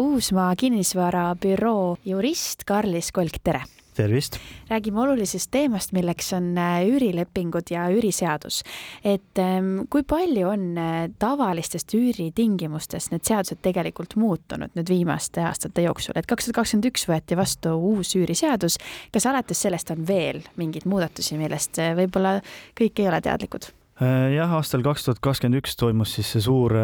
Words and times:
Uusmaa 0.00 0.56
kinnisvarabüroo 0.58 1.96
jurist 2.04 2.64
Karlis 2.66 3.12
Kolk, 3.12 3.36
tere! 3.44 3.60
tervist! 3.94 4.40
räägime 4.70 5.00
olulisest 5.00 5.50
teemast, 5.54 5.92
milleks 5.94 6.32
on 6.34 6.58
äh, 6.58 6.80
üürilepingud 6.88 7.70
ja 7.70 7.84
üüriseadus. 7.94 8.62
et 9.04 9.38
ähm, 9.38 9.86
kui 9.90 10.02
palju 10.02 10.48
on 10.48 10.66
äh, 10.78 10.98
tavalistest 11.18 11.94
üüritingimustest 11.94 13.14
need 13.14 13.22
seadused 13.22 13.62
tegelikult 13.62 14.18
muutunud 14.18 14.74
nüüd 14.74 14.90
viimaste 14.90 15.46
aastate 15.46 15.86
jooksul, 15.86 16.18
et 16.18 16.26
kaks 16.26 16.50
tuhat 16.50 16.58
kakskümmend 16.58 16.90
üks 16.90 17.06
võeti 17.06 17.38
vastu 17.38 17.78
uus 17.78 18.16
üüriseadus, 18.18 18.82
kas 19.14 19.30
alates 19.30 19.62
sellest 19.62 19.94
on 19.94 20.02
veel 20.10 20.42
mingeid 20.58 20.90
muudatusi, 20.90 21.38
millest 21.38 21.78
äh, 21.78 21.94
võib-olla 21.94 22.40
kõik 22.74 22.98
ei 22.98 23.12
ole 23.14 23.22
teadlikud? 23.22 23.70
jah, 24.02 24.58
aastal 24.58 24.82
kaks 24.82 25.06
tuhat 25.06 25.22
kakskümmend 25.22 25.62
üks 25.62 25.78
toimus 25.78 26.18
siis 26.18 26.34
see 26.34 26.50
suur 26.50 26.82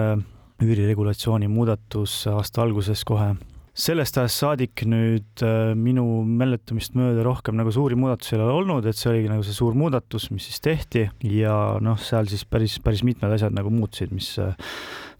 üüriregulatsiooni 0.61 1.48
muudatus 1.50 2.24
aasta 2.30 2.62
alguses 2.64 3.04
kohe. 3.09 3.34
sellest 3.80 4.18
ajast 4.18 4.42
saadik 4.42 4.82
nüüd 4.84 5.42
äh, 5.46 5.73
minu 5.78 6.05
mäletamist 6.27 6.96
mööda 6.98 7.23
rohkem 7.24 7.56
nagu 7.56 7.73
suuri 7.73 7.96
muudatusi 7.96 8.34
ei 8.34 8.42
ole 8.42 8.56
olnud, 8.59 8.86
et 8.86 8.98
see 8.98 9.12
oligi 9.12 9.30
nagu 9.30 9.46
see 9.46 9.56
suur 9.56 9.78
muudatus, 9.78 10.28
mis 10.34 10.48
siis 10.50 10.60
tehti 10.60 11.06
ja 11.24 11.55
noh, 11.80 11.96
seal 12.02 12.28
siis 12.28 12.45
päris, 12.45 12.77
päris 12.83 13.05
mitmed 13.06 13.33
asjad 13.38 13.55
nagu 13.56 13.73
muutusid, 13.73 14.12
mis 14.12 14.34
äh, 14.42 14.52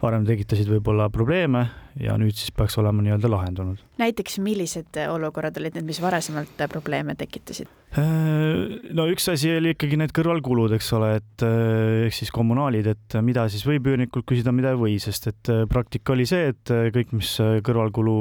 varem 0.03 0.25
tekitasid 0.29 0.69
võib-olla 0.71 1.09
probleeme 1.13 1.67
ja 2.01 2.15
nüüd 2.21 2.37
siis 2.37 2.53
peaks 2.57 2.79
olema 2.81 3.03
nii-öelda 3.05 3.31
lahendunud. 3.31 3.83
näiteks 4.01 4.39
millised 4.43 4.97
olukorrad 5.11 5.59
olid 5.61 5.77
need, 5.77 5.87
mis 5.89 6.01
varasemalt 6.03 6.65
probleeme 6.73 7.17
tekitasid? 7.19 7.69
Äh, 7.99 8.81
no 8.95 9.07
üks 9.11 9.29
asi 9.33 9.51
oli 9.57 9.75
ikkagi 9.75 9.99
need 10.01 10.15
kõrvalkulud, 10.17 10.75
eks 10.77 10.93
ole, 10.97 11.15
et 11.21 11.47
äh, 11.47 12.07
ehk 12.07 12.17
siis 12.17 12.33
kommunaalid, 12.35 12.91
et 12.95 13.19
mida 13.27 13.49
siis 13.51 13.65
võib 13.67 13.89
üürnikult 13.91 14.29
küsida, 14.31 14.55
mida 14.55 14.75
ei 14.75 14.81
või, 14.81 14.99
sest 15.03 15.31
et 15.33 15.53
äh, 15.53 15.65
praktika 15.71 16.15
oli 16.15 16.29
see, 16.31 16.53
et 16.55 16.75
kõik, 16.95 17.17
mis 17.19 17.37
kõrvalkulu 17.67 18.19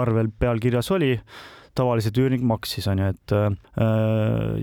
arvel 0.00 0.30
peal 0.40 0.62
kirjas 0.62 0.88
oli, 0.94 1.12
tavaliselt 1.78 2.18
üürnik 2.20 2.42
maksis, 2.44 2.86
on 2.90 3.00
ju, 3.00 3.10
et 3.12 3.34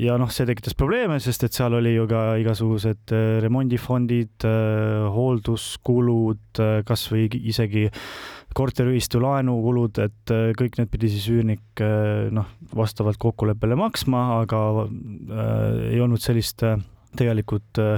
ja 0.04 0.18
noh, 0.22 0.30
see 0.34 0.46
tekitas 0.46 0.76
probleeme, 0.78 1.18
sest 1.24 1.48
et 1.48 1.56
seal 1.56 1.74
oli 1.78 1.96
ju 1.96 2.06
ka 2.10 2.24
igasugused 2.42 3.14
remondifondid, 3.46 4.46
hoolduskulud, 5.16 6.62
kasvõi 6.86 7.26
isegi 7.40 7.88
korteriühistu 8.54 9.22
laenukulud, 9.22 10.00
et 10.02 10.34
äh, 10.34 10.50
kõik 10.58 10.80
need 10.80 10.92
pidi 10.94 11.12
siis 11.14 11.28
üürnik 11.32 11.84
äh, 11.86 12.30
noh, 12.34 12.50
vastavalt 12.76 13.20
kokkuleppele 13.22 13.78
maksma, 13.80 14.24
aga 14.42 14.62
äh, 14.86 15.90
ei 15.94 16.02
olnud 16.04 16.24
sellist 16.24 16.66
äh, 16.66 16.80
tegelikult 17.20 17.82
äh, 17.82 17.98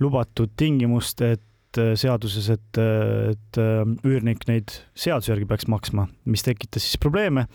lubatud 0.00 0.54
tingimust, 0.58 1.24
et 1.26 1.44
Äh, 1.44 1.51
seaduses, 1.98 2.48
et, 2.52 2.78
et 2.78 3.58
äh, 3.60 3.82
üürnik 4.06 4.44
neid 4.48 4.72
seaduse 4.98 5.32
järgi 5.32 5.46
peaks 5.50 5.68
maksma, 5.70 6.06
mis 6.28 6.44
tekitas 6.44 6.84
siis 6.86 6.98
probleeme. 7.00 7.46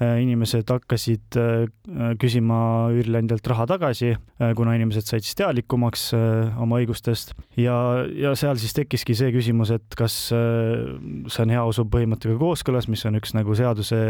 Äh, 0.00 0.18
inimesed 0.24 0.70
hakkasid 0.70 1.38
küsima 2.20 2.60
üürileandjalt 2.94 3.46
raha 3.50 3.66
tagasi, 3.70 4.14
kuna 4.56 4.74
inimesed 4.76 5.08
said 5.08 5.24
siis 5.26 5.36
teadlikumaks 5.38 6.08
oma 6.14 6.78
õigustest 6.80 7.32
ja, 7.60 7.74
ja 8.14 8.32
seal 8.38 8.58
siis 8.60 8.74
tekkiski 8.76 9.16
see 9.18 9.32
küsimus, 9.34 9.72
et 9.74 9.96
kas 9.98 10.16
see 10.30 11.44
on 11.44 11.54
heausu 11.54 11.84
põhimõttega 11.90 12.38
kooskõlas, 12.40 12.88
mis 12.90 13.04
on 13.08 13.18
üks 13.20 13.34
nagu 13.36 13.56
seaduse 13.58 14.00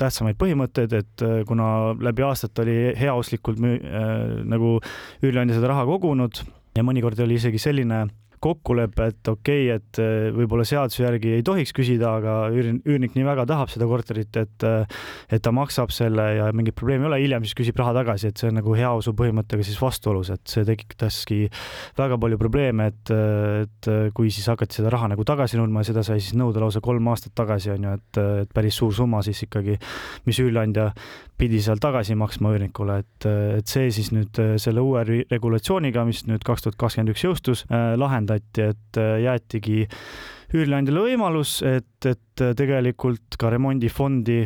tähtsamaid 0.00 0.38
põhimõtteid, 0.40 0.96
et 1.00 1.26
kuna 1.48 1.68
läbi 2.00 2.26
aastate 2.26 2.64
oli 2.66 2.78
heauslikult 2.98 3.62
nagu 3.62 4.76
üürileandja 5.22 5.58
seda 5.58 5.72
raha 5.72 5.86
kogunud 5.88 6.44
ja 6.76 6.84
mõnikord 6.86 7.20
oli 7.24 7.36
isegi 7.40 7.60
selline 7.60 8.06
kokkulepe, 8.42 9.06
et 9.12 9.30
okei 9.30 9.68
okay,, 9.70 9.78
et 9.78 10.34
võib-olla 10.34 10.64
seaduse 10.66 11.02
järgi 11.04 11.36
ei 11.38 11.44
tohiks 11.46 11.72
küsida, 11.76 12.16
aga 12.18 12.34
üürnik 12.52 13.14
nii 13.16 13.26
väga 13.26 13.46
tahab 13.48 13.70
seda 13.72 13.86
korterit, 13.90 14.34
et 14.40 14.66
eh, 14.66 14.98
et 15.32 15.42
ta 15.44 15.52
maksab 15.54 15.92
selle 15.94 16.24
ja 16.38 16.48
mingit 16.56 16.76
probleemi 16.78 17.06
ei 17.06 17.10
ole, 17.10 17.20
hiljem 17.22 17.46
siis 17.46 17.56
küsib 17.58 17.78
raha 17.80 17.94
tagasi, 18.00 18.32
et 18.32 18.40
see 18.40 18.50
on 18.50 18.58
nagu 18.58 18.74
heausu 18.76 19.14
põhimõttega 19.18 19.66
siis 19.66 19.78
vastuolus, 19.80 20.32
et 20.34 20.42
see 20.50 20.66
tekitaski 20.68 21.40
väga 21.98 22.18
palju 22.22 22.40
probleeme, 22.40 22.88
et, 22.92 23.14
et 23.62 23.90
kui 24.16 24.32
siis 24.34 24.48
hakati 24.50 24.80
seda 24.80 24.92
raha 24.92 25.12
nagu 25.12 25.26
tagasi 25.28 25.60
nõudma 25.60 25.84
ja 25.84 25.92
seda 25.92 26.04
sai 26.06 26.20
siis 26.22 26.36
nõuda 26.38 26.62
lausa 26.62 26.82
kolm 26.84 27.12
aastat 27.12 27.36
tagasi, 27.38 27.72
on 27.76 27.88
ju, 27.88 27.98
et, 28.00 28.22
et 28.44 28.54
päris 28.54 28.78
suur 28.80 28.94
summa 28.96 29.22
siis 29.26 29.44
ikkagi, 29.46 29.78
mis 30.26 30.42
üürleandja 30.42 30.90
pidi 31.38 31.62
seal 31.64 31.80
tagasi 31.82 32.14
maksma 32.18 32.52
üürnikule, 32.54 33.00
et, 33.02 33.28
et 33.58 33.70
see 33.70 33.88
siis 33.94 34.12
nüüd 34.14 34.38
selle 34.62 34.82
uue 34.84 35.02
regulatsiooniga, 35.30 36.04
mis 36.06 36.22
nüüd 36.28 36.44
kaks 36.46 36.66
tuhat 36.66 36.78
kakskümmend 36.78 37.14
üks 37.14 37.24
jõustus, 37.24 37.64
lahendab 37.70 38.31
lahendati, 38.32 38.68
et 38.72 39.00
äh, 39.00 39.14
jäetigi 39.26 39.86
üürileandjale 40.52 41.06
võimalus, 41.06 41.60
et, 41.64 42.08
et 42.08 42.44
äh, 42.44 42.54
tegelikult 42.58 43.38
ka 43.40 43.52
remondifondi 43.52 44.42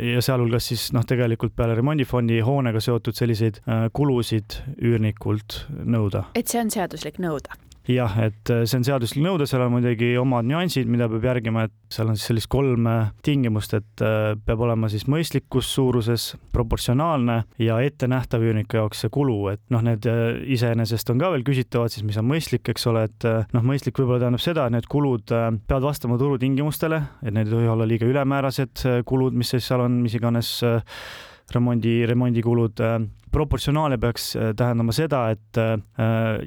ja 0.00 0.22
sealhulgas 0.24 0.70
siis 0.70 0.90
noh, 0.96 1.04
tegelikult 1.06 1.54
peale 1.56 1.74
remondifondi 1.78 2.40
hoonega 2.44 2.80
seotud 2.80 3.16
selliseid 3.16 3.60
äh, 3.66 3.88
kulusid 3.92 4.60
üürnikult 4.78 5.64
nõuda. 5.84 6.30
et 6.34 6.48
see 6.48 6.62
on 6.62 6.72
seaduslik 6.72 7.20
nõuda? 7.22 7.58
Jah, 7.94 8.14
et 8.24 8.50
äh, 8.52 8.62
see 8.68 8.80
on 8.80 8.86
seaduslik 8.86 9.22
nõude, 9.24 9.46
seal 9.48 9.64
on 9.64 9.72
muidugi 9.74 10.12
omad 10.20 10.46
nüansid, 10.48 10.88
mida 10.90 11.08
peab 11.10 11.26
järgima, 11.30 11.66
et 11.68 11.74
seal 11.92 12.10
on 12.10 12.18
siis 12.18 12.30
sellist 12.30 12.50
kolm 12.52 12.88
tingimust, 13.26 13.74
et 13.78 14.04
äh, 14.04 14.32
peab 14.46 14.64
olema 14.66 14.90
siis 14.92 15.06
mõistlikus 15.10 15.70
suuruses, 15.74 16.30
proportsionaalne 16.54 17.40
ja 17.62 17.78
ettenähtav 17.84 18.44
üürniku 18.44 18.80
jaoks 18.80 19.04
see 19.04 19.12
kulu, 19.14 19.38
et 19.54 19.62
noh, 19.74 19.84
need 19.86 20.06
äh, 20.10 20.40
iseenesest 20.56 21.14
on 21.14 21.22
ka 21.22 21.32
veel 21.34 21.46
küsitavad 21.46 21.94
siis, 21.94 22.06
mis 22.06 22.20
on 22.20 22.28
mõistlik, 22.30 22.72
eks 22.72 22.86
ole, 22.90 23.06
et 23.10 23.28
noh, 23.54 23.64
mõistlik 23.66 23.98
võib-olla 24.00 24.24
tähendab 24.24 24.44
seda, 24.44 24.66
et 24.66 24.76
need 24.76 24.90
kulud 24.90 25.26
peavad 25.30 25.88
vastama 25.88 26.18
turutingimustele, 26.20 27.02
et 27.24 27.34
need 27.34 27.50
ei 27.50 27.56
tohi 27.56 27.72
olla 27.72 27.88
liiga 27.88 28.08
ülemäärased 28.08 28.86
kulud, 29.08 29.36
mis 29.36 29.52
siis 29.54 29.66
seal 29.70 29.84
on, 29.86 30.00
mis 30.04 30.16
iganes 30.18 30.58
remondi, 31.54 32.00
remondikulud. 32.08 32.80
Äh, 32.80 33.00
proportsionaalne 33.30 33.98
peaks 34.02 34.34
äh, 34.36 34.52
tähendama 34.56 34.94
seda, 34.96 35.28
et 35.34 35.60
äh, 35.60 35.78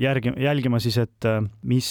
järgi, 0.02 0.36
jälgima 0.44 0.82
siis, 0.84 0.98
et 0.98 1.30
mis 1.64 1.90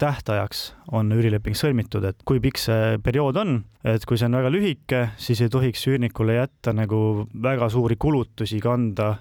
tähtajaks 0.00 0.62
on 0.92 1.12
üürileping 1.14 1.54
sõlmitud, 1.56 2.02
et 2.08 2.24
kui 2.26 2.40
pikk 2.42 2.58
see 2.58 2.96
periood 3.04 3.36
on, 3.38 3.52
et 3.86 4.02
kui 4.08 4.18
see 4.18 4.26
on 4.26 4.36
väga 4.40 4.50
lühike, 4.50 5.02
siis 5.22 5.44
ei 5.44 5.52
tohiks 5.52 5.84
üürnikule 5.86 6.34
jätta 6.40 6.74
nagu 6.74 7.28
väga 7.44 7.68
suuri 7.70 7.96
kulutusi 8.00 8.58
kanda 8.64 9.14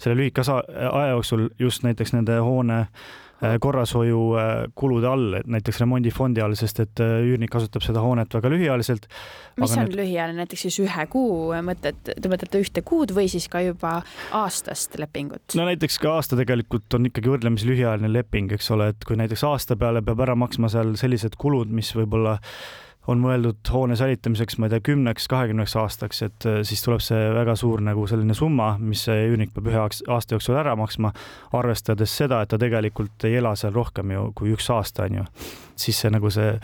selle 0.00 0.16
lühikese 0.18 0.58
aja 0.90 1.12
jooksul 1.12 1.46
just 1.62 1.86
näiteks 1.86 2.16
nende 2.16 2.40
hoone 2.42 2.82
Äh, 2.86 3.24
korrashoiukulude 3.60 5.06
äh, 5.06 5.12
all, 5.12 5.34
et 5.40 5.48
näiteks 5.50 5.80
remondifondi 5.82 6.40
all, 6.40 6.56
sest 6.58 6.80
et 6.84 7.02
äh, 7.04 7.18
üürnik 7.26 7.52
kasutab 7.52 7.84
seda 7.84 8.00
hoonet 8.04 8.32
väga 8.32 8.52
lühiajaliselt. 8.52 9.08
mis 9.60 9.74
on 9.76 9.84
need... 9.84 9.98
lühiajaline, 10.00 10.40
näiteks 10.44 10.66
siis 10.68 10.78
ühe 10.84 11.06
kuu 11.12 11.52
mõtled, 11.66 12.00
te 12.06 12.32
mõtlete 12.32 12.62
ühte 12.64 12.84
kuud 12.86 13.12
või 13.16 13.28
siis 13.32 13.48
ka 13.52 13.60
juba 13.66 13.98
aastast 14.36 14.96
lepingut? 15.00 15.58
no 15.58 15.68
näiteks 15.68 16.00
ka 16.00 16.16
aasta 16.16 16.38
tegelikult 16.40 16.96
on 16.96 17.10
ikkagi 17.10 17.32
võrdlemisi 17.34 17.68
lühiajaline 17.68 18.12
leping, 18.14 18.56
eks 18.56 18.72
ole, 18.72 18.90
et 18.94 19.06
kui 19.06 19.20
näiteks 19.20 19.44
aasta 19.48 19.76
peale 19.76 20.04
peab 20.06 20.24
ära 20.24 20.38
maksma 20.38 20.72
seal 20.72 20.96
sellised 20.96 21.36
kulud, 21.40 21.68
mis 21.72 21.92
võib-olla 21.96 22.38
on 23.10 23.20
mõeldud 23.22 23.70
hoone 23.72 23.96
säilitamiseks, 23.98 24.58
ma 24.58 24.66
ei 24.66 24.74
tea, 24.74 24.82
kümneks, 24.90 25.28
kahekümneks 25.30 25.76
aastaks, 25.80 26.22
et 26.26 26.46
äh, 26.48 26.60
siis 26.66 26.82
tuleb 26.84 27.04
see 27.04 27.28
väga 27.36 27.56
suur 27.58 27.82
nagu 27.84 28.06
selline 28.10 28.34
summa, 28.34 28.72
mis 28.82 29.06
see 29.06 29.28
üürnik 29.30 29.54
peab 29.54 29.70
ühe 29.70 29.80
aasta 29.82 30.36
jooksul 30.36 30.58
ära 30.58 30.74
maksma, 30.78 31.12
arvestades 31.56 32.16
seda, 32.18 32.42
et 32.42 32.52
ta 32.52 32.58
tegelikult 32.60 33.28
ei 33.28 33.38
ela 33.40 33.54
seal 33.58 33.74
rohkem 33.76 34.14
ju 34.14 34.28
kui 34.36 34.54
üks 34.56 34.70
aasta, 34.74 35.06
on 35.06 35.22
ju. 35.22 35.26
siis 35.76 36.02
see 36.02 36.12
nagu 36.12 36.30
see 36.32 36.56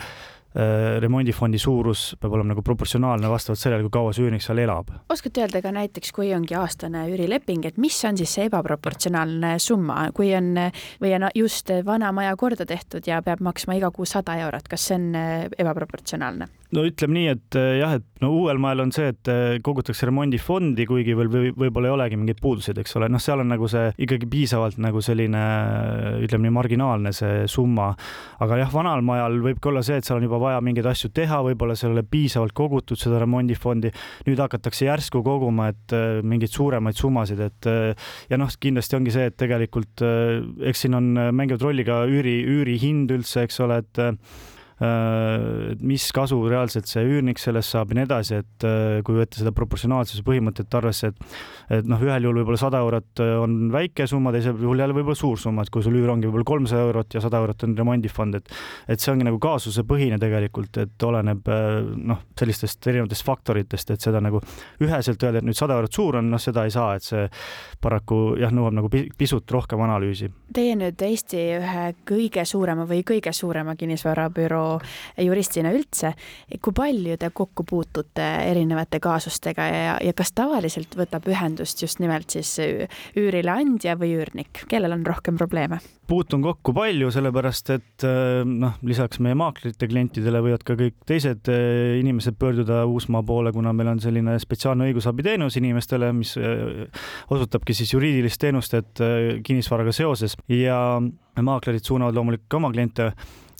remondifondi 0.53 1.57
suurus 1.57 2.13
peab 2.21 2.35
olema 2.37 2.53
nagu 2.53 2.61
proportsionaalne 2.65 3.29
vastavalt 3.29 3.59
sellele, 3.59 3.85
kui 3.87 3.93
kaua 3.93 4.13
see 4.13 4.25
üürnik 4.27 4.43
seal 4.45 4.61
elab. 4.61 4.91
oskate 5.09 5.41
öelda 5.41 5.61
ka 5.65 5.71
näiteks, 5.73 6.13
kui 6.13 6.33
ongi 6.35 6.57
aastane 6.57 7.07
üürileping, 7.09 7.65
et 7.65 7.77
mis 7.81 7.97
on 8.05 8.17
siis 8.19 8.35
see 8.37 8.47
ebaproportsionaalne 8.51 9.55
summa, 9.63 10.11
kui 10.13 10.33
on 10.37 10.53
või 11.01 11.15
on 11.17 11.29
just 11.35 11.71
vana 11.85 12.11
maja 12.13 12.35
korda 12.37 12.67
tehtud 12.69 13.07
ja 13.07 13.21
peab 13.25 13.41
maksma 13.41 13.79
iga 13.79 13.91
kuu 13.91 14.05
sada 14.09 14.37
eurot, 14.45 14.69
kas 14.69 14.89
see 14.89 14.99
on 14.99 15.09
äh, 15.17 15.47
ebaproportsionaalne? 15.57 16.49
No 16.73 16.83
ütleme 16.87 17.17
nii, 17.17 17.27
et 17.33 17.57
äh, 17.59 17.77
jah, 17.79 17.95
et 17.99 18.05
no 18.23 18.31
uuel 18.37 18.59
maal 18.61 18.81
on 18.83 18.91
see, 18.95 19.09
et 19.11 19.29
kogutakse 19.65 20.07
remondifondi, 20.07 20.85
kuigi 20.87 21.15
veel 21.17 21.29
või, 21.31 21.51
võib-olla 21.65 21.89
ei 21.89 21.95
olegi 21.97 22.19
mingeid 22.19 22.39
puuduseid, 22.43 22.79
eks 22.79 22.95
ole, 22.99 23.09
noh, 23.11 23.21
seal 23.21 23.43
on 23.43 23.51
nagu 23.51 23.67
see 23.71 23.91
ikkagi 24.05 24.29
piisavalt 24.31 24.79
nagu 24.83 25.01
selline 25.03 25.41
ütleme 26.23 26.47
nii 26.47 26.55
marginaalne 26.55 27.13
see 27.15 27.43
summa. 27.51 27.91
aga 28.43 28.61
jah, 28.63 28.71
vanal 28.73 29.03
majal 29.05 29.39
võib 29.43 29.59
ka 29.63 29.71
olla 29.71 29.83
see, 29.85 29.99
et 29.99 30.07
seal 30.07 30.21
on 30.21 30.27
juba 30.27 30.39
vaja 30.41 30.61
mingeid 30.63 30.87
asju 30.93 31.11
teha, 31.15 31.41
võib-olla 31.49 31.75
seal 31.79 31.91
ei 31.91 31.99
ole 31.99 32.05
piisavalt 32.07 32.55
kogutud 32.55 32.99
seda 32.99 33.19
remondifondi. 33.23 33.91
nüüd 34.27 34.39
hakatakse 34.43 34.87
järsku 34.87 35.23
koguma, 35.25 35.69
et 35.73 35.95
äh, 35.95 36.21
mingeid 36.23 36.53
suuremaid 36.53 36.97
summasid, 36.99 37.43
et 37.43 37.69
ja 38.29 38.39
noh, 38.39 38.49
kindlasti 38.59 38.97
ongi 38.97 39.13
see, 39.13 39.27
et 39.29 39.37
tegelikult 39.39 40.03
eks 40.03 40.85
siin 40.85 40.97
on 40.97 41.11
mänginud 41.35 41.61
rolli 41.63 41.85
ka 41.87 42.03
üüri, 42.09 42.39
üürihind 42.49 43.11
üldse, 43.13 43.45
eks 43.47 43.59
ole, 43.63 43.81
et 43.83 44.01
mis 44.81 46.05
kasu 46.15 46.39
reaalselt 46.49 46.89
see 46.89 47.03
üürnik 47.05 47.39
sellest 47.41 47.73
saab 47.73 47.91
ja 47.93 47.99
nii 47.99 48.07
edasi, 48.07 48.39
et 48.41 48.65
äh, 48.67 49.01
kui 49.05 49.15
võtta 49.19 49.39
seda 49.39 49.53
proportsionaalsuse 49.55 50.25
põhimõtet 50.25 50.73
arvesse, 50.79 51.11
et 51.13 51.77
et 51.77 51.87
noh, 51.87 52.01
ühel 52.03 52.25
juhul 52.25 52.41
võib-olla 52.41 52.59
sada 52.59 52.81
eurot 52.83 53.21
äh, 53.23 53.35
on 53.39 53.69
väike 53.73 54.07
summa, 54.09 54.33
teisel 54.33 54.57
juhul 54.59 54.81
jälle 54.81 54.95
võib-olla 54.97 55.17
suur 55.17 55.39
summa, 55.39 55.63
et 55.63 55.71
kui 55.73 55.85
sul 55.85 55.95
üür 55.99 56.11
ongi 56.11 56.27
võib-olla 56.27 56.47
kolmsada 56.49 56.83
eurot 56.87 57.15
ja 57.15 57.21
sada 57.23 57.39
eurot 57.43 57.67
on 57.67 57.77
remondifond, 57.77 58.39
et 58.39 58.51
et 58.89 58.99
see 58.99 59.13
ongi 59.13 59.27
nagu 59.27 59.39
kaasusepõhine 59.41 60.17
tegelikult, 60.21 60.81
et 60.81 61.05
oleneb 61.07 61.47
noh, 62.09 62.25
sellistest 62.39 62.89
erinevatest 62.89 63.25
faktoritest, 63.25 63.93
et 63.93 64.03
seda 64.03 64.21
nagu 64.23 64.41
üheselt 64.83 65.23
öelda, 65.23 65.39
et 65.39 65.47
nüüd 65.47 65.57
sada 65.57 65.77
eurot 65.77 66.01
suur 66.01 66.19
on, 66.19 66.33
noh, 66.33 66.41
seda 66.41 66.65
ei 66.67 66.73
saa, 66.73 66.97
et 66.97 67.05
see 67.05 67.23
paraku 67.83 68.35
jah, 68.41 68.51
nõuab 68.53 68.75
nagu 68.75 68.91
pisut 68.91 69.49
rohkem 69.53 69.81
analüüsi. 69.85 70.31
Teie 70.53 70.75
nüüd 70.79 70.99
Eesti 71.03 71.45
ühe 71.59 71.87
kõige 72.07 72.45
suurema 72.47 72.85
või 72.89 73.01
kõige 73.07 73.33
suurema 73.35 73.77
kinnisvarabüroo 73.79 74.62
juristina 75.17 75.73
üldse, 75.75 76.13
kui 76.61 76.75
palju 76.75 77.17
te 77.21 77.29
kokku 77.33 77.65
puutute 77.69 78.29
erinevate 78.49 79.01
kaasustega 79.03 79.67
ja, 79.69 79.97
ja 80.03 80.13
kas 80.17 80.33
tavaliselt 80.35 80.97
võtab 80.99 81.27
ühendust 81.31 81.81
just 81.83 82.01
nimelt 82.03 82.33
siis 82.33 82.55
üürileandja 82.59 83.97
või 83.99 84.15
üürnik, 84.19 84.65
kellel 84.71 84.95
on 84.97 85.05
rohkem 85.07 85.39
probleeme? 85.39 85.81
puutun 86.07 86.43
kokku 86.43 86.73
palju, 86.75 87.09
sellepärast 87.13 87.69
et 87.73 88.05
äh, 88.07 88.41
noh, 88.47 88.75
lisaks 88.85 89.21
meie 89.23 89.37
maaklerite 89.39 89.87
klientidele 89.89 90.41
võivad 90.43 90.65
ka 90.67 90.75
kõik 90.79 90.97
teised 91.09 91.49
äh, 91.51 91.97
inimesed 92.01 92.37
pöörduda 92.39 92.83
Uusmaa 92.89 93.23
poole, 93.25 93.53
kuna 93.55 93.73
meil 93.75 93.93
on 93.93 94.01
selline 94.03 94.35
spetsiaalne 94.41 94.89
õigusabiteenus 94.89 95.57
inimestele, 95.61 96.11
mis 96.17 96.35
äh, 96.37 97.05
osutabki 97.33 97.75
siis 97.77 97.93
juriidilist 97.95 98.41
teenust, 98.43 98.75
et 98.77 99.01
kinnisvaraga 99.45 99.93
seoses 99.95 100.35
ja 100.51 100.77
maaklerid 101.41 101.85
suunavad 101.85 102.17
loomulikult 102.17 102.49
ka 102.51 102.59
oma 102.59 102.71
kliente 102.73 103.09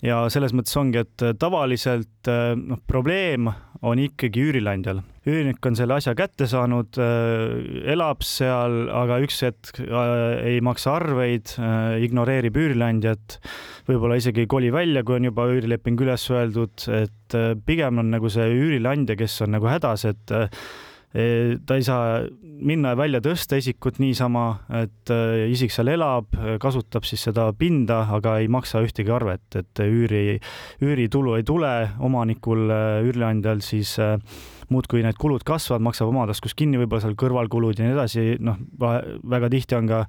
ja 0.04 0.24
selles 0.34 0.54
mõttes 0.56 0.76
ongi, 0.80 1.02
et 1.04 1.24
äh, 1.24 1.34
tavaliselt 1.40 2.30
äh, 2.32 2.54
noh, 2.60 2.82
probleem 2.90 3.50
on 3.84 4.00
ikkagi 4.00 4.46
üürileandjal. 4.46 5.02
üürnik 5.28 5.64
on 5.68 5.76
selle 5.80 5.96
asja 5.96 6.14
kätte 6.20 6.48
saanud, 6.52 7.00
äh, 7.00 7.90
elab 7.94 8.24
seal, 8.28 8.88
aga 8.92 9.20
üks 9.24 9.42
hetk 9.46 9.80
ei 9.84 10.60
maksa 10.64 10.98
arveid, 11.00 11.56
ignoreerib 12.04 12.60
üürileandjat, 12.60 13.40
võib-olla 13.90 14.20
isegi 14.20 14.44
ei 14.44 14.52
koli 14.52 14.72
välja, 14.76 15.04
kui 15.04 15.20
on 15.20 15.30
juba 15.32 15.48
üürileping 15.52 16.00
üles 16.04 16.28
öeldud, 16.32 16.88
et 17.00 17.38
pigem 17.66 18.04
on 18.04 18.12
nagu 18.14 18.32
see 18.32 18.48
üürileandja, 18.52 19.18
kes 19.20 19.40
on 19.46 19.56
nagu 19.58 19.72
hädas, 19.72 20.08
et 20.12 20.36
ta 21.14 21.76
ei 21.78 21.84
saa 21.86 22.24
minna 22.64 22.94
ja 22.94 22.98
välja 22.98 23.22
tõsta 23.24 23.58
isikut 23.60 24.00
niisama, 24.02 24.46
et 24.82 25.12
äh, 25.14 25.46
isik 25.54 25.74
seal 25.74 25.92
elab, 25.94 26.32
kasutab 26.62 27.06
siis 27.08 27.26
seda 27.28 27.50
pinda, 27.58 28.04
aga 28.16 28.38
ei 28.42 28.50
maksa 28.52 28.82
ühtegi 28.86 29.14
arvet, 29.14 29.46
et 29.60 29.84
üüri, 29.84 30.40
üüritulu 30.84 31.38
ei 31.38 31.46
tule 31.48 31.74
omanikul, 32.04 32.66
äh, 32.74 33.00
üürileandjal 33.06 33.62
siis 33.66 33.98
muudkui 34.72 35.04
need 35.06 35.20
kulud 35.20 35.44
kasvavad, 35.48 35.84
maksab 35.90 36.12
oma 36.12 36.28
taskust 36.30 36.58
kinni 36.60 36.80
võib-olla 36.82 37.04
seal 37.04 37.20
kõrvalkulud 37.20 37.80
ja 37.80 37.88
nii 37.88 37.96
edasi, 37.98 38.26
noh, 38.44 38.60
väga 38.80 39.52
tihti 39.54 39.80
on 39.80 39.92
ka 39.92 40.04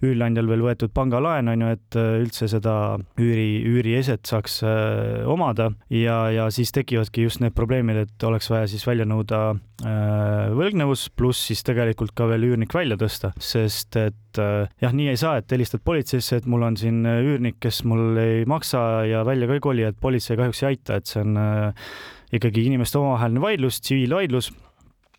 üürileandjal 0.00 0.48
veel 0.48 0.62
võetud 0.64 0.92
pangalaen, 0.96 1.50
on 1.52 1.64
ju, 1.64 1.72
et 1.76 1.98
äh, 1.98 2.12
üldse 2.22 2.48
seda 2.50 2.74
üüri, 3.20 3.60
üürieset 3.68 4.24
saaks 4.28 4.60
äh, 4.64 5.28
omada 5.28 5.70
ja, 5.92 6.22
ja 6.32 6.46
siis 6.54 6.72
tekivadki 6.76 7.26
just 7.26 7.42
need 7.44 7.56
probleemid, 7.56 8.06
et 8.06 8.26
oleks 8.26 8.48
vaja 8.52 8.68
siis 8.70 8.86
välja 8.88 9.04
nõuda 9.08 9.42
äh, 9.52 10.54
võlgnevus, 10.56 11.08
pluss 11.16 11.50
siis 11.50 11.64
tegelikult 11.66 12.14
ka 12.16 12.30
veel 12.30 12.48
üürnik 12.48 12.74
välja 12.76 12.96
tõsta, 13.00 13.34
sest 13.36 13.98
et 14.00 14.40
äh, 14.40 14.70
jah, 14.80 14.96
nii 14.96 15.10
ei 15.12 15.20
saa, 15.20 15.36
et 15.40 15.52
helistad 15.52 15.84
politseisse, 15.84 16.40
et 16.40 16.48
mul 16.48 16.64
on 16.70 16.80
siin 16.80 17.04
üürnik, 17.04 17.60
kes 17.60 17.82
mul 17.88 18.16
ei 18.20 18.46
maksa 18.48 19.04
ja 19.08 19.24
välja 19.28 19.50
ka 19.50 19.58
ei 19.58 19.66
koli, 19.68 19.84
et 19.90 20.00
politsei 20.00 20.40
kahjuks 20.40 20.64
ei 20.64 20.72
aita, 20.72 21.00
et 21.00 21.12
see 21.12 21.20
on 21.26 21.36
äh, 21.40 21.92
ikkagi 22.32 22.66
inimeste 22.70 22.98
omavaheline 22.98 23.42
vaidlus, 23.42 23.80
tsiviilvaidlus 23.80 24.52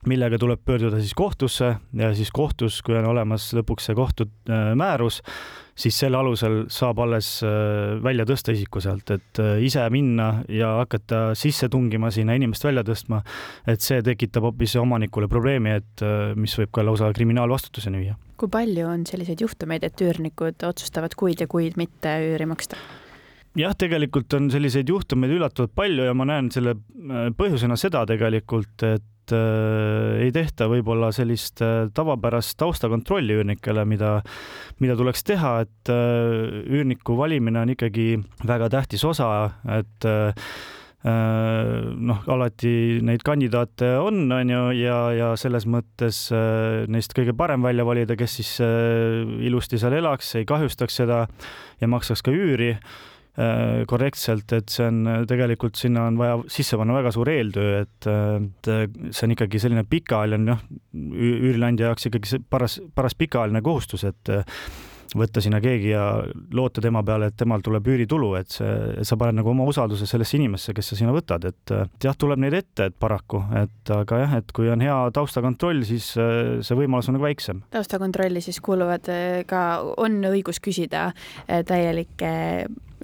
millega 0.07 0.37
tuleb 0.41 0.61
pöörduda 0.65 0.99
siis 0.99 1.13
kohtusse 1.13 1.75
ja 1.93 2.13
siis 2.15 2.31
kohtus, 2.33 2.81
kui 2.81 2.95
on 2.97 3.05
olemas 3.11 3.51
lõpuks 3.53 3.85
see 3.89 3.97
kohtumäärus, 3.97 5.19
siis 5.77 5.99
selle 6.01 6.17
alusel 6.17 6.63
saab 6.73 7.01
alles 7.05 7.29
äh, 7.45 7.99
välja 8.03 8.25
tõsta 8.29 8.55
isiku 8.55 8.81
sealt, 8.81 9.13
et 9.13 9.41
äh, 9.41 9.59
ise 9.65 9.83
minna 9.93 10.31
ja 10.49 10.73
hakata 10.79 11.21
sisse 11.37 11.69
tungima 11.69 12.11
sinna 12.13 12.35
inimest 12.37 12.65
välja 12.65 12.83
tõstma, 12.87 13.21
et 13.69 13.85
see 13.85 14.01
tekitab 14.05 14.49
hoopis 14.49 14.75
omanikule 14.81 15.29
probleemi, 15.31 15.77
et 15.81 16.05
äh, 16.05 16.33
mis 16.35 16.57
võib 16.57 16.73
ka 16.73 16.85
lausa 16.87 17.11
kriminaalvastutuseni 17.13 18.01
viia. 18.01 18.17
kui 18.41 18.49
palju 18.49 18.87
on 18.89 19.05
selliseid 19.05 19.45
juhtumeid, 19.45 19.85
et 19.85 20.01
üürnikud 20.01 20.65
otsustavad 20.65 21.13
kuid 21.13 21.45
ja 21.45 21.49
kuid 21.51 21.77
mitte 21.77 22.17
üüri 22.25 22.49
maksta? 22.49 22.79
Jah, 23.59 23.75
tegelikult 23.77 24.31
on 24.37 24.49
selliseid 24.53 24.89
juhtumeid 24.91 25.33
üllatavalt 25.35 25.73
palju 25.75 26.07
ja 26.07 26.15
ma 26.17 26.27
näen 26.29 26.51
selle 26.53 26.75
põhjusena 27.37 27.77
seda 27.79 28.05
tegelikult, 28.09 28.85
et 28.87 29.35
äh, 29.35 30.25
ei 30.25 30.33
tehta 30.35 30.69
võib-olla 30.71 31.11
sellist 31.15 31.63
äh, 31.65 31.85
tavapärast 31.95 32.57
taustakontrolli 32.61 33.39
üürnikele, 33.41 33.85
mida, 33.89 34.19
mida 34.83 34.97
tuleks 34.99 35.25
teha, 35.27 35.55
et 35.65 35.93
äh, 35.93 36.61
üürniku 36.67 37.17
valimine 37.19 37.65
on 37.65 37.73
ikkagi 37.75 38.13
väga 38.47 38.71
tähtis 38.71 39.03
osa, 39.07 39.31
et 39.79 40.07
äh, 40.07 40.31
noh, 41.01 42.19
alati 42.29 43.01
neid 43.01 43.23
kandidaate 43.25 43.95
on, 43.97 44.27
on 44.31 44.51
ju, 44.53 44.65
ja, 44.77 44.97
ja 45.17 45.29
selles 45.39 45.65
mõttes 45.65 46.27
äh, 46.29 46.83
neist 46.93 47.17
kõige 47.17 47.33
parem 47.35 47.65
välja 47.65 47.83
valida, 47.87 48.15
kes 48.15 48.39
siis 48.39 48.57
äh, 48.63 49.23
ilusti 49.43 49.81
seal 49.81 49.97
elaks, 49.97 50.35
ei 50.39 50.47
kahjustaks 50.47 51.01
seda 51.01 51.25
ja 51.81 51.89
maksaks 51.89 52.21
ka 52.23 52.31
üüri 52.31 52.75
Äh, 52.75 53.10
korrektselt, 53.87 54.51
et 54.57 54.71
see 54.73 54.89
on 54.91 55.07
äh, 55.07 55.23
tegelikult 55.29 55.79
sinna 55.79 56.09
on 56.09 56.19
vaja 56.19 56.37
sisse 56.51 56.75
panna 56.79 56.97
väga 56.97 57.13
suur 57.15 57.31
eeltöö, 57.31 57.81
et, 57.85 58.07
äh, 58.11 58.85
see 59.09 59.27
on 59.27 59.35
ikkagi 59.37 59.61
selline 59.63 59.85
pikaajaline, 59.87 60.43
noh, 60.51 60.63
üürileandja 60.91 61.91
jaoks 61.91 62.09
ikkagi 62.09 62.35
see 62.35 62.43
paras, 62.43 62.81
paras 62.95 63.15
pikaajaline 63.15 63.63
kohustus, 63.63 64.03
et 64.09 64.33
võtta 65.15 65.41
sinna 65.43 65.59
keegi 65.63 65.89
ja 65.93 66.03
loota 66.55 66.83
tema 66.83 67.01
peale, 67.07 67.27
et 67.31 67.37
temal 67.39 67.63
tuleb 67.63 67.87
üüritulu, 67.91 68.29
et 68.39 68.51
see, 68.51 68.75
sa 69.07 69.17
paned 69.19 69.39
nagu 69.39 69.51
oma 69.51 69.65
usalduse 69.67 70.07
sellesse 70.07 70.37
inimesse, 70.37 70.75
kes 70.75 70.91
sa 70.91 70.99
sinna 70.99 71.15
võtad, 71.15 71.47
et 71.47 71.73
jah, 72.03 72.15
tuleb 72.19 72.39
neid 72.39 72.55
ette, 72.59 72.87
et 72.91 72.95
paraku, 72.99 73.41
et 73.59 73.91
aga 73.95 74.21
jah, 74.25 74.37
et 74.39 74.55
kui 74.55 74.71
on 74.71 74.83
hea 74.83 74.99
taustakontroll, 75.15 75.83
siis 75.87 76.13
see 76.15 76.79
võimalus 76.79 77.11
on 77.11 77.19
nagu 77.19 77.27
väiksem. 77.27 77.63
taustakontrolli 77.75 78.43
siis 78.43 78.59
kuuluvad 78.63 79.11
ka, 79.51 79.65
on 79.99 80.21
õigus 80.31 80.63
küsida 80.63 81.09
täielikke 81.47 82.31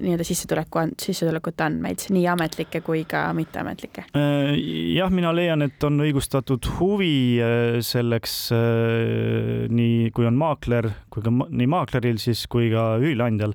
nii-öelda 0.02 0.24
sissetuleku, 0.26 0.82
sissetulekute 1.00 1.64
andmeid, 1.66 2.04
nii 2.14 2.24
ametlikke 2.32 2.80
kui 2.86 3.04
ka 3.08 3.24
mitteametlikke? 3.36 4.06
Äh, 4.18 4.52
jah, 4.94 5.10
mina 5.14 5.32
leian, 5.34 5.62
et 5.66 5.82
on 5.86 6.00
õigustatud 6.04 6.68
huvi 6.78 7.38
äh, 7.42 7.78
selleks 7.84 8.36
äh, 8.54 9.66
nii, 9.72 10.10
kui 10.16 10.28
on 10.28 10.38
maakler, 10.38 10.90
kui 11.12 11.24
ka 11.24 11.32
nii 11.32 11.70
maakleril 11.70 12.20
siis 12.22 12.46
kui 12.50 12.70
ka 12.74 12.90
üürileandjal. 13.00 13.54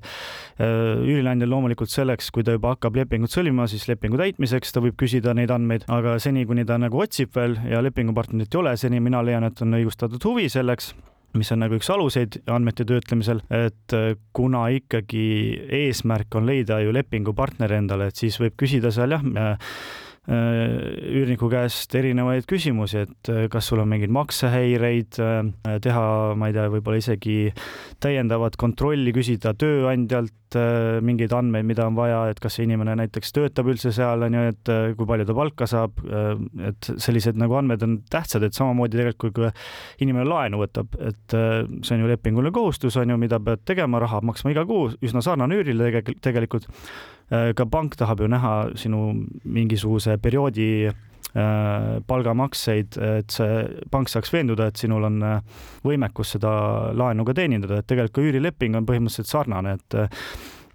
üürileandjal 0.54 1.50
loomulikult 1.50 1.90
selleks, 1.90 2.28
kui 2.34 2.44
ta 2.46 2.54
juba 2.54 2.74
hakkab 2.74 2.94
lepingut 3.00 3.32
sõlmima, 3.32 3.66
siis 3.70 3.88
lepingu 3.90 4.20
täitmiseks 4.20 4.74
ta 4.74 4.82
võib 4.84 4.94
küsida 5.00 5.34
neid 5.34 5.50
andmeid, 5.50 5.88
aga 5.90 6.14
seni, 6.22 6.44
kuni 6.46 6.66
ta 6.68 6.78
nagu 6.78 7.00
otsib 7.02 7.34
veel 7.34 7.56
ja 7.70 7.82
lepingupartnerit 7.82 8.54
ei 8.54 8.60
ole, 8.60 8.76
seni 8.78 9.02
mina 9.02 9.22
leian, 9.26 9.48
et 9.48 9.64
on 9.64 9.74
õigustatud 9.80 10.22
huvi 10.30 10.46
selleks 10.52 10.92
mis 11.34 11.50
on 11.52 11.62
nagu 11.64 11.78
üks 11.78 11.90
aluseid 11.90 12.40
andmete 12.50 12.86
töötlemisel, 12.88 13.42
et 13.50 13.96
äh, 13.96 14.14
kuna 14.36 14.66
ikkagi 14.74 15.26
eesmärk 15.84 16.34
on 16.38 16.48
leida 16.48 16.80
ju 16.84 16.94
lepingupartner 16.94 17.76
endale, 17.78 18.10
et 18.10 18.20
siis 18.20 18.38
võib 18.42 18.56
küsida 18.60 18.92
seal 18.94 19.16
jah, 19.16 19.24
Äh, 19.34 19.58
üürniku 20.24 21.50
käest 21.52 21.92
erinevaid 21.98 22.46
küsimusi, 22.48 23.02
et 23.04 23.30
äh, 23.32 23.44
kas 23.52 23.68
sul 23.68 23.82
on 23.82 23.90
mingeid 23.90 24.12
maksehäireid, 24.14 25.18
äh, 25.20 25.74
teha, 25.84 26.06
ma 26.38 26.48
ei 26.48 26.56
tea, 26.56 26.70
võib-olla 26.72 27.00
isegi 27.02 27.36
täiendavat 28.00 28.56
kontrolli, 28.60 29.12
küsida 29.16 29.52
tööandjalt 29.58 30.32
mingeid 31.02 31.32
andmeid, 31.34 31.66
mida 31.66 31.82
on 31.88 31.96
vaja, 31.98 32.28
et 32.30 32.38
kas 32.38 32.54
see 32.54 32.62
inimene 32.68 32.92
näiteks 33.00 33.32
töötab 33.34 33.66
üldse 33.72 33.90
seal, 33.90 34.22
on 34.22 34.36
ju, 34.36 34.42
et 34.52 34.70
kui 34.94 35.08
palju 35.08 35.24
ta 35.26 35.34
palka 35.34 35.66
saab, 35.66 35.98
et 36.68 36.90
sellised 37.02 37.40
nagu 37.42 37.56
andmed 37.58 37.82
on 37.82 37.96
tähtsad, 38.06 38.46
et 38.46 38.54
samamoodi 38.54 39.00
tegelikult 39.00 39.34
kui 39.34 39.50
inimene 40.06 40.28
laenu 40.30 40.60
võtab, 40.62 40.94
et 41.02 41.34
see 41.34 41.96
on 41.96 42.04
ju 42.04 42.12
lepinguline 42.12 42.54
kohustus, 42.54 42.94
on 43.02 43.10
ju, 43.10 43.18
mida 43.18 43.42
pead 43.42 43.64
tegema, 43.66 43.98
raha 44.04 44.22
maksma 44.22 44.54
iga 44.54 44.62
kuu, 44.68 44.92
üsna 45.02 45.24
sarnane 45.26 45.58
üürile 45.58 45.90
tegelikult. 46.22 46.70
Äh, 46.70 47.14
ka 47.56 47.66
pank 47.70 47.96
tahab 48.00 48.20
ju 48.24 48.28
näha 48.30 48.54
sinu 48.78 49.00
mingisuguse 49.44 50.16
perioodi 50.22 50.68
äh, 50.88 52.00
palgamakseid, 52.06 52.98
et 53.18 53.34
see 53.34 53.62
pank 53.90 54.12
saaks 54.12 54.32
veenduda, 54.34 54.68
et 54.70 54.80
sinul 54.80 55.08
on 55.08 55.22
äh, 55.22 55.62
võimekus 55.86 56.34
seda 56.36 56.54
laenu 56.96 57.26
ka 57.28 57.36
teenindada, 57.36 57.80
et 57.80 57.88
tegelikult 57.90 58.18
ka 58.18 58.26
üürileping 58.28 58.78
on 58.78 58.88
põhimõtteliselt 58.88 59.30
sarnane, 59.30 59.78
et 59.78 59.98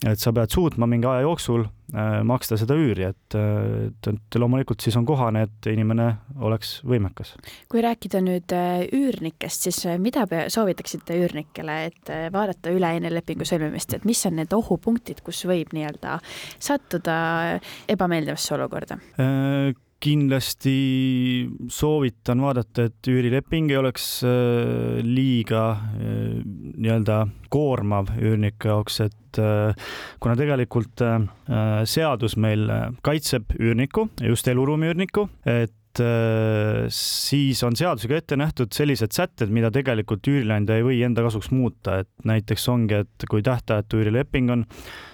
et 0.08 0.22
sa 0.22 0.32
pead 0.36 0.54
suutma 0.54 0.88
mingi 0.90 1.08
aja 1.10 1.26
jooksul 1.26 1.66
äh, 1.66 2.20
maksta 2.28 2.58
seda 2.60 2.78
üüri, 2.80 3.10
et, 3.10 3.36
et, 3.36 4.10
et 4.12 4.38
loomulikult 4.40 4.84
siis 4.84 4.96
on 5.00 5.08
kohane, 5.08 5.44
et 5.48 5.70
inimene 5.72 6.08
oleks 6.46 6.78
võimekas. 6.88 7.34
kui 7.72 7.84
rääkida 7.84 8.22
nüüd 8.24 8.56
äh, 8.56 8.86
üürnikest, 8.96 9.68
siis 9.68 9.82
äh, 9.90 10.00
mida 10.02 10.26
soovitaksite 10.52 11.20
üürnikele, 11.20 11.82
et 11.92 12.14
vaadata 12.34 12.74
üle 12.76 12.94
enne 13.00 13.12
lepingu 13.14 13.48
sõlmimist, 13.48 13.98
et 13.98 14.08
mis 14.08 14.24
on 14.30 14.40
need 14.40 14.56
ohupunktid, 14.56 15.24
kus 15.26 15.44
võib 15.50 15.76
nii-öelda 15.76 16.20
sattuda 16.60 17.20
ebameeldivasse 17.92 18.56
olukorda? 18.56 19.00
Kindlasti 20.00 20.76
soovitan 21.72 22.42
vaadata, 22.44 22.88
et 22.88 23.10
üürileping 23.12 23.72
ei 23.72 23.80
oleks 23.80 24.06
äh, 24.28 25.00
liiga 25.04 25.64
äh, 25.76 26.40
nii-öelda 26.80 27.26
koormav 27.52 28.14
üürniku 28.20 28.72
jaoks, 28.72 29.02
et 29.10 29.40
äh, 29.42 29.90
kuna 30.24 30.38
tegelikult 30.40 31.04
seadus 31.90 32.36
meil 32.40 32.70
kaitseb 33.06 33.56
üürnikku, 33.60 34.08
just 34.24 34.48
eluruumi 34.52 34.90
üürnikku, 34.92 35.28
et 35.50 35.76
siis 36.94 37.60
on 37.66 37.76
seadusega 37.78 38.20
ette 38.20 38.38
nähtud 38.40 38.74
sellised 38.76 39.14
sätted, 39.16 39.52
mida 39.54 39.72
tegelikult 39.74 40.28
üürileandja 40.30 40.80
ei 40.80 40.86
või 40.86 41.00
enda 41.06 41.24
kasuks 41.26 41.52
muuta, 41.56 42.00
et 42.04 42.10
näiteks 42.28 42.68
ongi, 42.72 43.02
et 43.04 43.26
kui 43.30 43.44
tähtajatu 43.46 44.02
üürileping 44.02 44.52
on, 44.54 44.66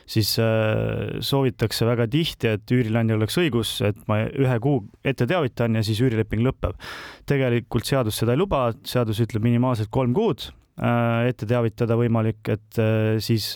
siis 0.09 0.35
äh, 0.41 1.17
soovitakse 1.25 1.87
väga 1.87 2.07
tihti, 2.11 2.51
et 2.55 2.75
üürileandjal 2.75 3.21
oleks 3.21 3.39
õigus, 3.41 3.73
et 3.85 3.97
ma 4.09 4.21
ühe 4.27 4.59
kuu 4.63 4.83
ette 5.05 5.27
teavitan 5.29 5.79
ja 5.79 5.83
siis 5.85 6.01
üürileping 6.05 6.45
lõpeb. 6.45 6.77
tegelikult 7.25 7.87
seadus 7.87 8.21
seda 8.21 8.35
ei 8.35 8.41
luba, 8.41 8.67
seadus 8.85 9.21
ütleb 9.23 9.45
minimaalselt 9.45 9.89
kolm 9.93 10.13
kuud 10.15 10.49
äh, 10.79 11.25
ette 11.31 11.49
teavitada 11.49 11.97
võimalik, 11.99 12.43
et 12.53 12.81
äh, 12.81 13.17
siis 13.23 13.55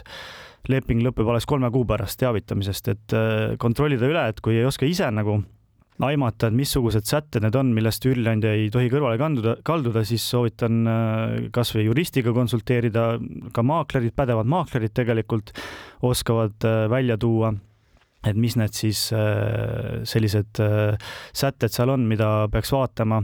leping 0.70 1.04
lõpeb 1.06 1.30
alles 1.30 1.48
kolme 1.50 1.70
kuu 1.72 1.86
pärast 1.88 2.20
teavitamisest, 2.20 2.90
et 2.92 3.14
kontrollida 3.58 4.06
üle, 4.10 4.26
et 4.30 4.42
kui 4.44 4.60
ei 4.60 4.68
oska 4.68 4.86
ise 4.86 5.08
nagu 5.10 5.40
aimata, 6.08 6.48
et 6.48 6.56
missugused 6.56 7.08
sätted 7.10 7.44
need 7.44 7.56
on, 7.60 7.74
millest 7.76 8.06
üürileandja 8.08 8.54
ei 8.56 8.70
tohi 8.74 8.90
kõrvale 8.92 9.20
kanduda, 9.20 9.56
kalduda, 9.68 10.04
siis 10.08 10.24
soovitan 10.32 10.82
äh, 10.88 11.38
kasvõi 11.56 11.88
juristiga 11.90 12.34
konsulteerida, 12.36 13.12
ka 13.56 13.66
maaklerid, 13.66 14.16
pädevad 14.18 14.50
maaklerid 14.50 14.96
tegelikult 14.96 15.52
oskavad 16.08 16.56
äh, 16.68 16.86
välja 16.92 17.20
tuua 17.20 17.54
et 18.28 18.36
mis 18.36 18.56
need 18.60 18.76
siis 18.76 19.06
äh, 19.16 20.02
sellised 20.08 20.60
äh, 20.60 20.98
sätted 21.32 21.72
seal 21.72 21.94
on, 21.94 22.04
mida 22.10 22.50
peaks 22.52 22.74
vaatama. 22.76 23.22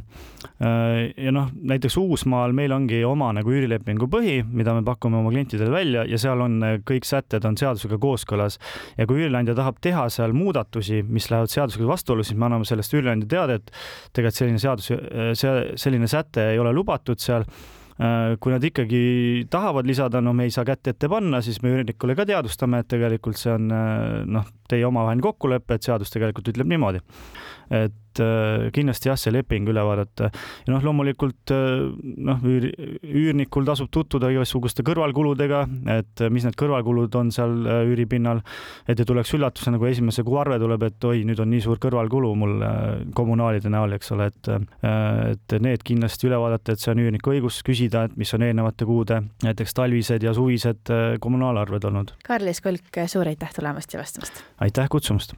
Äh, 0.64 1.12
ja 1.20 1.34
noh, 1.36 1.50
näiteks 1.52 1.98
Uusmaal 2.00 2.56
meil 2.56 2.72
ongi 2.72 3.02
oma 3.08 3.34
nagu 3.36 3.52
üürilepingu 3.52 4.08
põhi, 4.12 4.38
mida 4.48 4.76
me 4.78 4.86
pakume 4.88 5.20
oma 5.20 5.34
klientidele 5.34 5.74
välja 5.74 6.06
ja 6.08 6.20
seal 6.22 6.46
on 6.46 6.58
kõik 6.88 7.08
sätted 7.08 7.44
on 7.48 7.60
seadusega 7.60 8.00
kooskõlas. 8.00 8.60
ja 8.96 9.08
kui 9.08 9.20
üürileandja 9.20 9.58
tahab 9.58 9.84
teha 9.84 10.08
seal 10.14 10.36
muudatusi, 10.38 11.04
mis 11.04 11.28
lähevad 11.32 11.52
seadusega 11.52 11.92
vastuollu, 11.92 12.24
siis 12.24 12.40
me 12.40 12.48
anname 12.48 12.68
sellest 12.68 12.96
üürileandja 12.96 13.28
teada, 13.36 13.60
et 13.60 13.72
tegelikult 14.16 14.40
selline 14.40 14.64
seadus, 14.64 14.92
selline 15.84 16.08
säte 16.08 16.54
ei 16.54 16.60
ole 16.60 16.72
lubatud 16.76 17.20
seal 17.20 17.44
kui 17.96 18.52
nad 18.52 18.64
ikkagi 18.68 19.02
tahavad 19.52 19.88
lisada, 19.88 20.20
no 20.20 20.34
me 20.36 20.50
ei 20.50 20.52
saa 20.52 20.66
kätt 20.68 20.90
ette 20.92 21.08
panna, 21.12 21.40
siis 21.46 21.62
me 21.64 21.72
üürnikule 21.72 22.16
ka 22.18 22.26
teadvustame, 22.28 22.82
et 22.84 22.90
tegelikult 22.92 23.40
see 23.40 23.54
on 23.54 23.70
äh, 23.72 24.24
noh, 24.28 24.50
teie 24.68 24.84
omavaheline 24.88 25.24
kokkulepe, 25.24 25.78
et 25.78 25.88
seadus 25.88 26.12
tegelikult 26.12 26.52
ütleb 26.52 26.68
niimoodi. 26.74 27.00
et 27.72 27.96
et 28.16 28.24
äh, 28.24 28.72
kindlasti 28.76 29.10
jah, 29.10 29.18
see 29.20 29.34
leping 29.34 29.68
üle 29.70 29.84
vaadata. 29.86 30.30
ja 30.66 30.74
noh, 30.74 30.84
loomulikult 30.84 31.52
äh, 31.54 31.86
noh, 32.30 32.44
üürnikul 32.46 33.68
tasub 33.68 33.92
tutvuda 33.94 34.32
igasuguste 34.34 34.86
kõrvalkuludega, 34.88 35.66
et 35.98 36.24
äh, 36.24 36.32
mis 36.34 36.46
need 36.48 36.58
kõrvalkulud 36.60 37.16
on 37.20 37.32
seal 37.36 37.56
üüripinnal, 37.90 38.42
et 38.88 39.00
ei 39.00 39.08
tuleks 39.08 39.34
üllatusena, 39.38 39.80
kui 39.82 39.92
esimese 39.92 40.26
kuu 40.26 40.40
arve 40.42 40.60
tuleb, 40.62 40.88
et 40.88 41.08
oi, 41.08 41.24
nüüd 41.28 41.42
on 41.44 41.52
nii 41.52 41.64
suur 41.66 41.82
kõrvalkulu 41.84 42.34
mul 42.40 42.66
kommunaalide 43.16 43.72
näol, 43.74 43.98
eks 43.98 44.14
ole, 44.16 44.30
et 44.32 44.52
et 44.86 45.56
need 45.62 45.84
kindlasti 45.86 46.30
üle 46.30 46.38
vaadata, 46.40 46.76
et 46.76 46.82
see 46.82 46.92
on 46.94 47.02
üürniku 47.04 47.34
õigus 47.34 47.62
küsida, 47.66 48.06
et 48.08 48.20
mis 48.20 48.32
on 48.38 48.46
eelnevate 48.46 48.88
kuude, 48.88 49.22
näiteks 49.44 49.76
talvised 49.78 50.26
ja 50.26 50.36
suvised 50.38 50.94
kommunaalarved 51.24 51.90
olnud. 51.90 52.16
Karlis 52.26 52.62
Kulk, 52.66 53.02
suur 53.12 53.32
aitäh 53.32 53.56
tulemast 53.56 53.94
ja 53.96 54.04
vastamast! 54.04 54.44
aitäh 54.62 54.90
kutsumast! 54.92 55.36